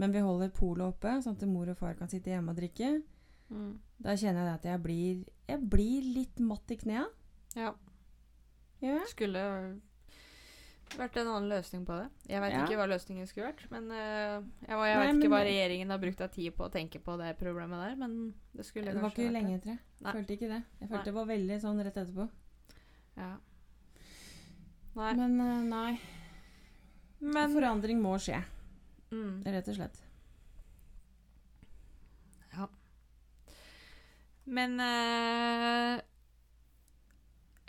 [0.00, 3.02] men vi holder polet oppe, sånn at mor og far kan sitte hjemme og drikke,
[3.50, 3.80] Mm.
[3.98, 7.04] da kjenner jeg at jeg blir, jeg blir litt matt i knea.
[7.56, 7.72] Ja.
[8.80, 9.00] Jeg?
[9.10, 9.80] Skulle
[10.98, 12.06] vært en annen løsning på det.
[12.28, 12.64] Jeg vet Ja.
[12.64, 13.62] ikke hva løsningen skulle vært.
[13.70, 16.72] Men uh, jeg, jeg veit vet ikke hva regjeringen har brukt av tid på å
[16.72, 17.94] tenke på det problemet der.
[18.00, 19.60] Men det skulle Det var kanskje ikke vært lenge det.
[19.60, 19.78] etter.
[20.04, 20.60] Jeg følte ikke det.
[20.80, 21.04] Jeg følte Nei.
[21.10, 22.28] det var veldig sånn rett etterpå.
[23.16, 23.30] Ja.
[24.96, 25.12] Nei.
[25.14, 26.00] Men uh, nei.
[27.20, 28.38] Men Forandring må skje,
[29.12, 29.98] mm, rett og slett.
[32.54, 32.66] Ja.
[34.46, 36.00] Men uh,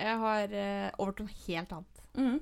[0.02, 0.56] jeg har
[0.98, 2.02] over til noe helt annet.
[2.18, 2.40] Mhm.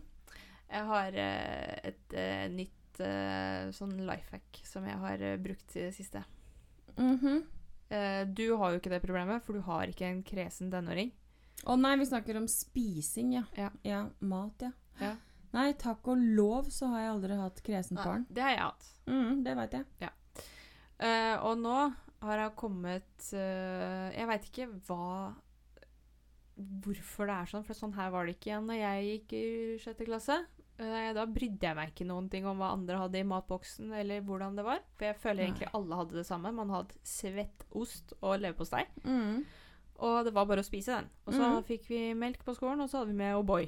[0.70, 5.88] Jeg har eh, et eh, nytt eh, sånn life hack som jeg har brukt i
[5.88, 6.24] det siste.
[6.98, 7.42] Mhm.
[7.90, 11.10] Eh, du har jo ikke det problemet, for du har ikke en kresen tenåring.
[11.66, 13.44] Å nei, vi snakker om spising, ja.
[13.58, 14.06] Ja.
[14.22, 14.72] mat, ja.
[15.02, 15.16] Ja.
[15.56, 18.28] Nei, takk og lov så har jeg aldri hatt kresent barn.
[18.30, 18.90] det har jeg hatt.
[19.10, 20.12] Mm, det veit jeg.
[21.00, 21.78] Eh, og nå
[22.20, 25.30] har jeg kommet uh, Jeg veit ikke hva
[26.84, 29.44] Hvorfor det er sånn, for sånn her var det ikke igjen når jeg gikk i
[29.80, 30.36] sjette klasse.
[30.80, 34.56] Da brydde jeg meg ikke noen ting om hva andre hadde i matboksen, eller hvordan
[34.56, 34.80] det var.
[34.96, 36.54] For jeg føler egentlig alle hadde det samme.
[36.56, 38.86] Man hadde svett ost og leverpostei.
[39.04, 39.44] Mm.
[40.00, 41.10] Og det var bare å spise den.
[41.28, 41.60] Og så mm.
[41.68, 43.68] fikk vi melk på skolen, og så hadde vi med O'boy.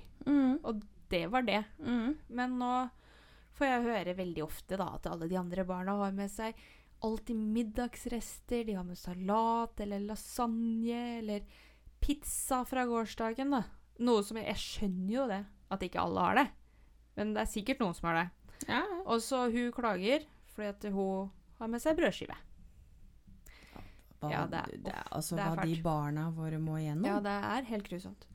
[0.63, 1.65] Og Det var det.
[1.84, 2.13] Mhm.
[2.32, 2.76] Men nå
[3.58, 6.56] får jeg høre veldig ofte da at alle de andre barna har med seg
[7.04, 8.63] alltid middagsrester.
[8.63, 11.43] De har med salat eller lasagne eller
[12.00, 13.52] pizza fra gårsdagen.
[13.52, 13.63] da.
[14.00, 16.47] Noe som jeg, jeg skjønner jo det, at ikke alle har det.
[17.17, 18.28] Men det er sikkert noen som har det.
[18.69, 18.82] Ja.
[19.06, 22.36] Og så hun klager fordi at hun har med seg brødskive.
[24.21, 27.06] Hva, Ja, det er- det altså, det er hva de barna våre må igjennom.
[27.06, 28.28] Ja, det er helt grusomt.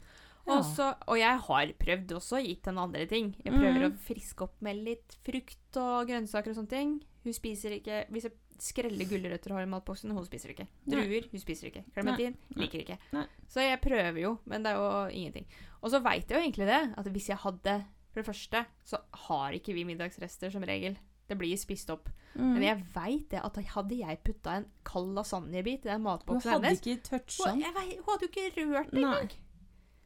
[0.46, 3.34] Også, Og, jeg har prøvd også gitt henne andre ting.
[3.44, 3.86] Jeg prøver mm.
[3.88, 6.92] å friske opp med litt frukt og grønnsaker og sånne ting.
[7.24, 10.68] Hun spiser ikke Hvis jeg skreller gulrøtter og har i matboksen, hun spiser ikke.
[10.88, 11.84] Druer, hun spiser ikke.
[11.92, 12.98] Klementin, liker ikke.
[13.12, 13.26] Nei.
[13.52, 15.46] Så jeg prøver jo, men det er jo ingenting.
[15.82, 17.84] Og så veit jeg jo egentlig det, at hvis jeg hadde
[18.16, 20.94] For det første så har ikke vi middagsrester som regel.
[21.28, 22.06] Det blir spist opp.
[22.32, 22.52] Mm.
[22.54, 26.54] Men jeg veit det at hadde jeg putta en kald lasagnebit i den Hun matboksen
[26.54, 27.66] hadde hennes ikke toucha hun, den.
[27.66, 29.10] jeg hun hadde jo ikke rørt det Nei.
[29.10, 29.34] engang.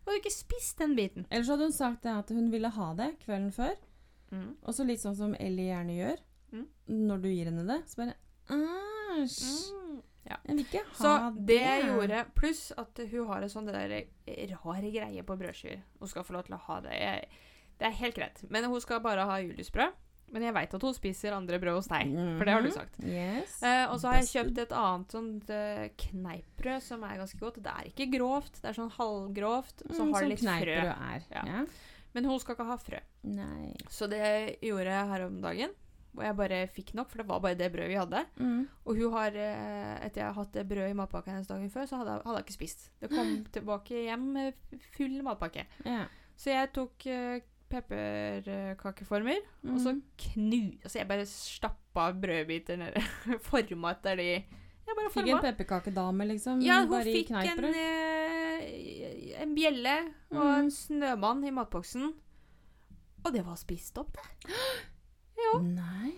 [0.00, 1.28] Hun hadde ikke spist den biten.
[1.30, 3.78] Ellers hadde hun sagt det at hun ville ha det kvelden før.
[4.34, 4.50] Mm.
[4.62, 6.24] Og så litt sånn som Ellie gjerne gjør.
[6.50, 6.66] Mm.
[7.06, 8.18] Når du gir henne det, så bare
[8.50, 9.70] Æsj.
[9.70, 10.00] Mm.
[10.26, 10.36] Ja.
[10.46, 13.72] Jeg vil ikke Så ha det jeg gjorde Pluss at hun har en sånn det
[13.74, 15.80] der rare greie på brødskiver.
[16.00, 16.98] Hun skal få lov til å ha det.
[16.98, 17.30] Jeg,
[17.80, 18.42] det er helt greit.
[18.52, 19.96] Men hun skal bare ha juliusbrød.
[20.30, 22.12] Men jeg veit at hun spiser andre brød hos deg.
[22.38, 22.74] For det har du Mhm.
[22.76, 23.00] sagt.
[23.02, 23.56] Yes.
[23.66, 27.58] Eh, og så har jeg kjøpt et annet sånt uh, kneippbrød som er ganske godt.
[27.64, 29.82] Det er ikke grovt, det er sånn halvgrovt.
[29.90, 30.76] Så Mm, har det litt frø.
[30.76, 31.24] er.
[31.32, 31.42] Ja.
[31.46, 31.64] Ja.
[32.14, 33.00] Men hun skal ikke ha frø.
[33.24, 33.74] Nei.
[33.88, 35.70] Så det gjorde jeg her om dagen.
[36.16, 38.24] Og jeg bare fikk nok, for det var bare det brødet vi hadde.
[38.38, 38.68] Mm.
[38.86, 41.86] Og hun har, eh, etter jeg har hatt det brødet i matpakka hennes dagen før,
[41.86, 42.90] så hadde jeg, hadde jeg ikke spist.
[43.00, 44.54] Det kom tilbake hjem med
[44.96, 45.66] full matpakke.
[45.84, 46.04] Ja.
[46.36, 50.02] Så jeg tok eh, pepperkakeformer, og så Mm.
[50.18, 50.60] knu...
[50.82, 53.00] Altså jeg bare stappa brødbiter nedi.
[53.48, 56.60] Forma etter de Jeg bare Fikk en pepperkakedame, liksom?
[56.66, 59.96] Ja, hun fikk en, eh, en bjelle
[60.32, 60.58] og Mm.
[60.58, 62.12] en snømann i matboksen.
[63.24, 64.50] Og det var spist opp, det.
[65.62, 66.12] Nei.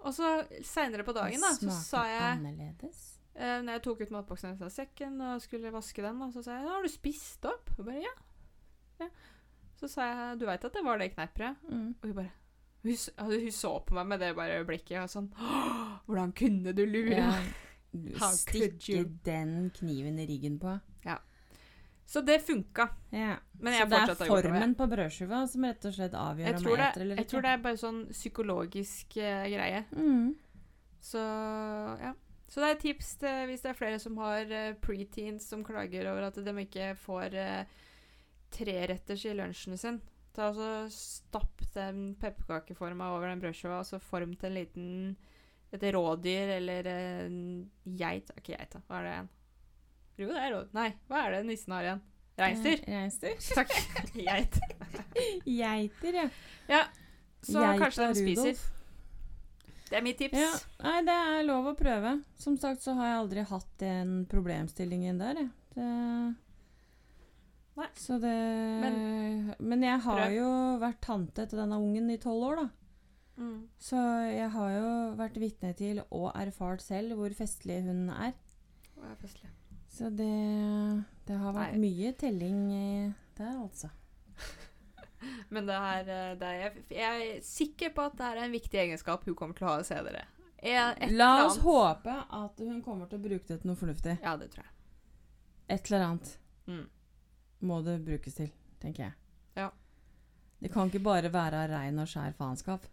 [0.00, 3.18] Og så seinere på dagen, da, så sa jeg annerledes.
[3.34, 6.52] eh, Når jeg tok ut matboksen av sekken og skulle vaske den, da, så sa
[6.58, 8.16] jeg 'Har du spist opp?' Og bare 'Ja'.
[9.00, 9.08] ja.
[9.78, 11.94] Så sa jeg 'Du veit at det var det kneippbrødet?' Mm.
[12.02, 12.30] Og hun bare
[12.82, 15.30] hun, hun så på meg med det bare blikket og sånn
[16.06, 17.32] 'Hvordan kunne du lure?' Ja.
[18.36, 20.78] Stikke den kniven i ryggen på.
[22.08, 22.88] Så det funka.
[23.10, 23.36] Ja.
[23.52, 26.86] Men Så det er formen på brødskiva som rett og slett avgjør Jeg om jeg
[26.86, 29.82] eter eller jeg tror det er bare sånn psykologisk uh, greie.
[29.92, 30.30] Mm.
[31.04, 31.24] Så
[32.00, 32.14] ja.
[32.48, 35.60] Så det er et tips til, hvis det er flere som har uh, preteens som
[35.66, 37.84] klager over at de ikke får uh,
[38.54, 40.00] treretters i lunsjen sin.
[40.36, 44.92] Ta og så Stapp den pepperkakeforma over den brødskiva, og så form til en liten
[45.72, 47.40] et rådyr eller en
[47.84, 48.80] geit Ikke geit, da.
[48.88, 49.28] Hva er det igjen?
[50.18, 50.72] Jo, det er råd...
[50.74, 52.00] Nei, hva er det nissen har igjen?
[52.38, 52.80] Reinsdyr?
[52.86, 53.36] Reinsdyr.
[53.58, 53.76] Takk.
[54.14, 54.58] Geit.
[55.44, 56.26] Geiter, ja.
[56.70, 56.82] ja.
[57.44, 58.52] Så Geita kanskje de spiser.
[58.56, 58.66] Rudolf.
[59.88, 60.36] Det er mitt tips.
[60.36, 60.50] Ja,
[60.84, 62.18] nei, det er lov å prøve.
[62.40, 65.52] Som sagt så har jeg aldri hatt den problemstillingen der, jeg.
[65.76, 65.88] Det...
[67.78, 67.86] Nei.
[67.94, 68.32] Så det
[69.60, 70.34] Men, jeg har prøv.
[70.34, 70.48] jo
[70.82, 72.68] vært tante til denne ungen i tolv år, da.
[73.38, 73.68] Mm.
[73.78, 73.96] Så
[74.34, 74.88] jeg har jo
[75.20, 78.32] vært vitne til og erfart selv hvor festlig hun er.
[78.96, 79.50] Hun er festlig.
[79.94, 81.84] Så det, det har vært Nei.
[81.86, 83.88] mye telling eh, der, altså.
[85.54, 88.78] Men det er, eh, det er, jeg, er sikker på at det er en viktig
[88.84, 90.26] egenskap hun kommer til å ha senere.
[90.58, 94.18] En- et La oss håpe at hun kommer til å bruke det til noe fornuftig.
[94.22, 94.74] Ja, det tror jeg.
[95.78, 96.36] Et eller annet
[96.68, 96.84] Mm.
[97.60, 98.50] Må det brukes til,
[98.82, 99.12] tenker jeg.
[99.56, 99.70] Ja.
[100.60, 102.86] Det kan ikke bare være rein og skjær faenskap.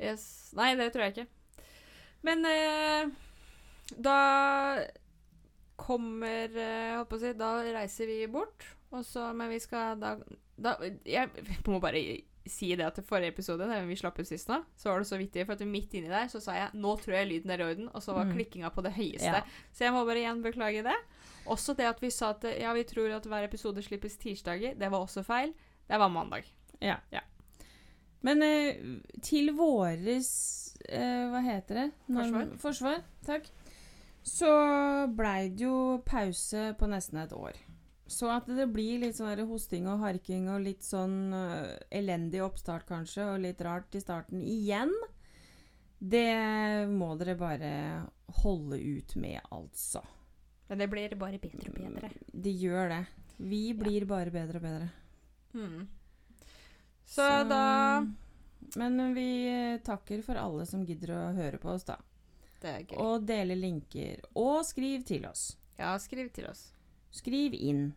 [0.00, 0.52] Yes.
[0.56, 1.26] Nei, det tror jeg ikke.
[2.24, 3.08] Men eh,
[4.00, 4.18] da
[5.76, 9.98] kommer eh, holdt på å si, Da reiser vi bort, og så Men vi skal
[10.00, 10.14] da,
[10.56, 11.30] da Jeg
[11.70, 12.00] må bare
[12.46, 15.08] si det at i forrige episode, da vi slapp ut sist nå, så var det
[15.08, 17.62] så vittig, for at midt inni der så sa jeg 'Nå tror jeg lyden er
[17.62, 18.34] i orden', og så var Mm.
[18.36, 19.32] klikkinga på det høyeste.
[19.32, 19.40] Ja.
[19.72, 20.96] Så jeg må bare igjen beklage det.
[21.50, 24.76] Også det at vi sa at ja, vi tror at hver episode slippes tirsdager.
[24.78, 25.52] Det var også feil.
[25.88, 26.48] Det var mandag.
[26.80, 26.96] Ja.
[27.12, 27.20] Ja.
[28.24, 28.80] Men eh,
[29.22, 30.30] til våres
[30.88, 31.88] eh, Hva heter det?
[32.08, 32.48] Forsvar.
[32.62, 33.50] Forsvar, takk.
[34.24, 34.48] Så
[35.12, 37.58] blei det jo pause på nesten et år.
[38.08, 42.86] Så at det blir litt sånn hosting og harking og litt sånn uh, elendig oppstart
[42.88, 44.92] kanskje, og litt rart i starten igjen,
[45.98, 47.72] det må dere bare
[48.42, 50.02] holde ut med, altså.
[50.68, 52.10] Men det blir bare bedre og bedre.
[52.32, 53.02] Det gjør det.
[53.36, 54.88] Vi blir bare bedre og bedre.
[55.54, 55.88] Mm.
[57.06, 58.06] Så, da
[58.74, 61.98] Men vi eh, takker for alle som gidder å høre på oss, da.
[62.62, 62.96] Det er gøy.
[63.02, 64.24] Og dele linker.
[64.40, 65.52] Og skriv til oss.
[65.76, 66.70] Ja, skriv til oss.
[67.14, 67.90] Skriv inn.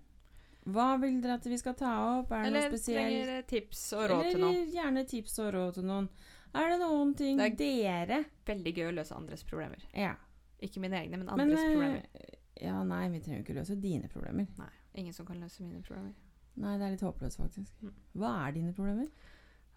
[0.68, 2.34] Hva vil dere at vi skal ta opp?
[2.36, 3.08] Er det Eller noe spesielt?
[3.08, 6.10] trenger tips og råd til Eller gjerne tips og råd til noen.
[6.58, 9.84] Er det noen ting Det dere Veldig gøy å løse andres problemer.
[9.96, 10.16] Ja.
[10.64, 12.37] Ikke mine egne, men Men andres men, problemer.
[12.62, 14.48] Ja, nei, vi trenger jo ikke løse dine problemer.
[14.58, 16.14] Nei, ingen som kan løse mine problemer.
[16.58, 17.74] Nei, det er litt håpløst, faktisk.
[17.84, 17.92] Mm.
[18.18, 19.08] Hva er dine problemer?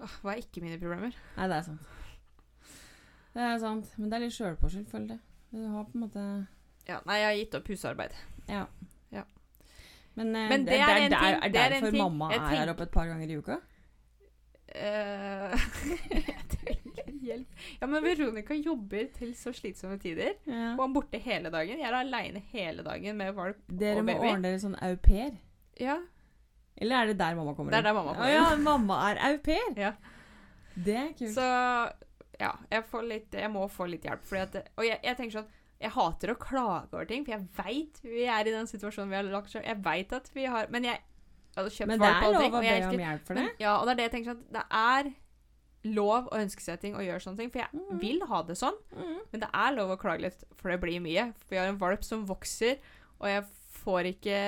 [0.00, 1.12] Åh, hva er ikke mine problemer?
[1.36, 1.80] Nei, det er sant.
[3.34, 3.90] Det er sant.
[3.98, 5.20] Men det er litt sjølpåskyldt, føler jeg.
[5.52, 6.24] Du har på en måte
[6.88, 8.14] Ja, nei, jeg har gitt opp husarbeid.
[8.48, 8.64] Ja.
[9.12, 9.24] Ja.
[10.16, 12.82] Men, eh, Men det er en der- er det er derfor mamma er her oppe
[12.88, 13.58] et par ganger i uka?
[14.70, 16.36] Trenger
[17.28, 17.58] hjelp.
[17.80, 20.36] Ja, men Veronica jobber til så slitsomme tider.
[20.46, 20.74] Ja.
[20.76, 21.80] Og er borte hele dagen.
[21.82, 25.34] Jeg er aleine hele dagen med valp Dere og må ordne dere sånn au pair.
[25.80, 25.98] Ja,
[26.80, 28.36] Eller er det der mamma kommer det er der mamma kommer inn.
[28.36, 29.72] ja, ja, mamma er au pair!
[29.76, 29.94] Ja.
[30.74, 31.34] Det er kult.
[31.34, 31.46] Så
[32.40, 34.24] ja, jeg, får litt, jeg må få litt hjelp.
[34.40, 38.00] At, og jeg, jeg tenker sånn Jeg hater å klage over ting, for jeg veit
[38.04, 40.86] vi er i den situasjonen vi har lagt oss Jeg veit at vi har Men
[40.88, 41.02] jeg,
[41.50, 43.44] jeg hadde kjøpt Men det er lov å be om hjelp for det.
[43.44, 45.12] Men, ja, og det er det jeg tenker sånn Det er
[45.88, 48.00] lov å ønske seg ting og gjøre sånne ting, for jeg mm.
[48.02, 48.76] vil ha det sånn.
[48.92, 49.16] Mm.
[49.32, 51.30] Men det er lov å klage litt, for det blir mye.
[51.40, 52.78] For vi har en valp som vokser,
[53.20, 53.46] og jeg
[53.80, 54.38] får ikke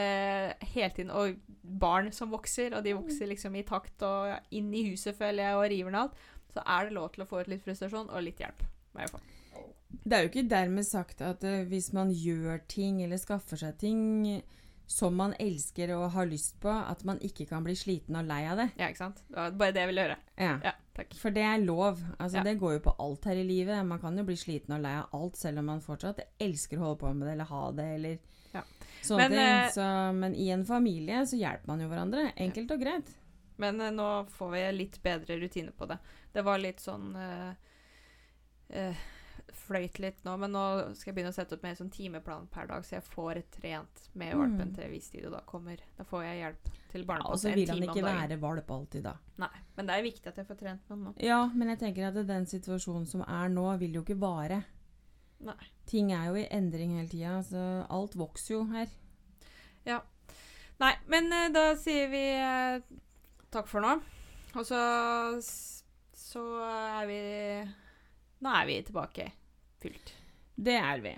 [0.74, 4.84] hele tiden Og barn som vokser, og de vokser liksom i takt og inn i
[4.90, 6.24] huset, føler jeg, og river ned alt.
[6.52, 8.66] Så er det lov til å få ut litt frustrasjon og litt hjelp.
[8.92, 9.22] må jeg få.
[9.92, 13.78] Det er jo ikke dermed sagt at uh, hvis man gjør ting eller skaffer seg
[13.80, 14.02] ting,
[14.86, 18.42] som man elsker og har lyst på, at man ikke kan bli sliten og lei
[18.50, 18.66] av det.
[18.76, 19.22] Ja, ikke sant?
[19.28, 20.16] Det var bare det jeg ville høre.
[20.36, 20.58] Ja.
[20.64, 21.14] Ja, takk.
[21.16, 22.02] For det er lov.
[22.18, 22.42] Altså, Ja.
[22.44, 23.86] Det går jo på alt her i livet.
[23.86, 26.84] Man kan jo bli sliten og lei av alt, selv om man fortsatt elsker å
[26.86, 28.18] holde på med det eller ha det eller
[28.52, 28.62] Ja.
[29.02, 29.40] sånne Men, ting.
[29.40, 32.32] eh, Så, men i en familie så hjelper man jo hverandre.
[32.36, 33.14] Enkelt og greit.
[33.56, 35.98] Men uh, nå får vi litt bedre rutine på det.
[36.32, 37.54] Det var litt sånn uh,
[38.68, 38.96] eh,
[39.52, 40.62] Fløyt litt nå, men nå
[40.96, 44.02] skal jeg begynne å sette opp mer sånn timeplan per dag, så jeg får trent
[44.14, 44.74] med valpen Mm.
[44.74, 47.68] til hvis tid, og da kommer Da får jeg hjelp til Ja, og så vil
[47.68, 49.14] han ikke være valp alltid, da.
[49.38, 51.14] Nei, men det er viktig at jeg får trent med han nå.
[51.20, 54.64] Ja, men jeg tenker at den situasjonen som er nå, vil jo ikke vare.
[55.40, 55.56] Nei.
[55.86, 58.86] Ting er jo i endring hele tida, så alt vokser jo her.
[59.84, 60.00] Ja.
[60.80, 62.80] Nei, men eh, da sier vi eh,
[63.50, 64.00] takk for nå.
[64.54, 64.82] Og så
[66.12, 67.18] så er vi
[68.42, 69.28] Nå er vi tilbake
[69.82, 70.14] fylt.
[70.54, 71.14] Det er vi.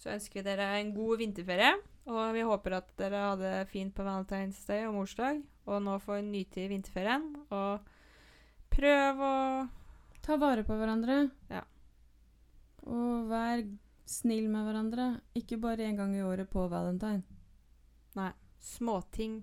[0.00, 1.74] Så ønsker vi dere en god vinterferie.
[2.04, 5.40] Og vi håper at dere hadde det fint på Valentine's Day og morsdag.
[5.68, 7.30] Og nå får nyte vinterferien.
[7.54, 7.86] Og
[8.74, 9.34] prøv å
[10.24, 11.18] Ta vare på hverandre.
[11.52, 11.60] Ja.
[12.88, 13.60] Og vær
[14.08, 15.08] snill med hverandre.
[15.36, 17.20] Ikke bare én gang i året på valentine.
[18.16, 18.30] Nei.
[18.64, 19.42] Småting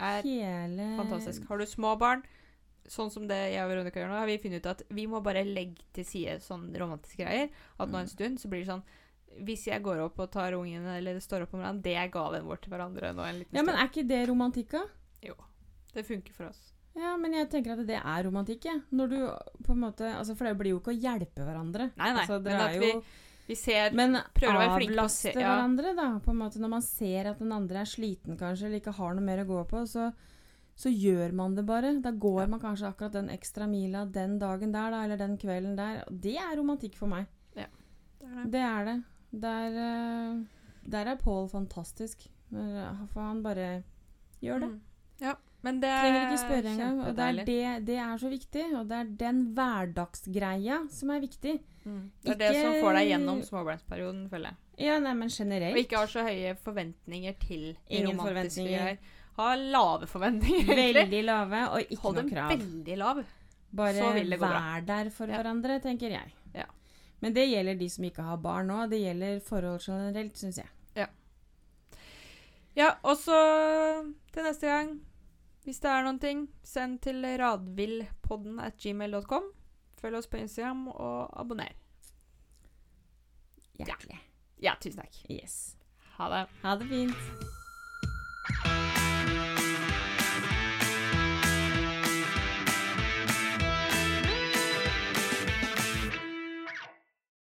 [0.00, 1.44] er Hele fantastisk.
[1.50, 2.22] Har du små barn,
[2.92, 5.22] sånn som det jeg og Veronica gjør nå, har vi funnet ut at vi må
[5.24, 7.48] bare legge til side sånne romantiske greier.
[7.80, 8.12] At nå en Mm.
[8.12, 8.82] stund så blir det sånn
[9.40, 12.44] Hvis jeg går opp og tar ungen, eller står opp om morgenen, det er gaven
[12.44, 14.82] vår til hverandre nå en liten Ja, men er ikke det romantikk, da?
[15.94, 16.72] Det funker for oss.
[16.96, 18.82] Ja, men jeg tenker at det er romantikk, jeg.
[18.92, 19.18] Når du
[19.64, 21.90] på en måte Altså, for det blir jo ikke å hjelpe hverandre.
[21.96, 22.92] Nei, nei, Altså, men at vi,
[23.48, 25.48] vi ser Men prøver å være flinke på å se- ja.
[25.56, 26.06] hverandre, da.
[26.24, 29.14] På en måte Når man ser at den andre er sliten kanskje, eller ikke har
[29.14, 30.12] noe mer å gå på, så,
[30.82, 31.92] så gjør man det bare.
[32.02, 32.46] Da går Ja.
[32.50, 36.02] man kanskje akkurat den ekstra mila den dagen der, da, eller den kvelden der.
[36.08, 37.26] Og Det er romantikk for meg.
[37.54, 38.50] Det er det.
[38.52, 39.02] Det er det.
[39.42, 40.42] Der, eh,
[40.90, 42.26] der er Paul fantastisk.
[42.52, 43.82] Eh, For han bare
[44.42, 44.68] gjør det.
[44.70, 44.80] Mm.
[45.20, 47.00] Ja, men det Trenger ikke spørre engang.
[47.00, 47.46] Og det er, kjempedeilig.
[47.46, 48.64] det, det er så viktig.
[48.78, 51.60] Og det er den hverdagsgreia som er viktig.
[51.84, 52.10] Mm.
[52.22, 54.56] Det er det som får deg gjennom småbarnsperioden, føler jeg.
[54.86, 58.84] Ja, nei, men Og ikke har så høye forventninger til Ingen romantiske forventninger.
[58.84, 58.98] greier.
[59.38, 60.94] Ha lave forventninger, egentlig.
[61.06, 63.22] Veldig lave, og ikke Hold noe dem veldig lav.
[63.72, 65.38] Bare vær der for Ja.
[65.40, 66.34] hverandre, tenker jeg.
[66.54, 66.66] Ja.
[67.20, 68.82] Men det gjelder de som ikke har barn nå.
[68.90, 70.68] Det gjelder forhold generelt, syns jeg.
[72.74, 73.36] Ja, og så
[74.32, 75.00] til neste gang,
[75.64, 79.50] hvis det er noen ting, send til radvillpodden at gmail.com.
[80.00, 81.68] Følg oss på Instagram, og abonner.
[83.76, 84.18] Hjertelig.
[84.62, 85.20] Ja, tusen takk.
[85.28, 85.76] Yes.
[86.16, 86.46] Ha det.
[86.62, 87.14] Ha det fint.